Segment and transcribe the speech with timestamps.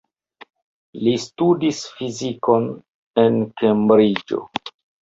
[1.01, 2.67] Li studis fizikon
[3.27, 4.47] en Kembriĝo.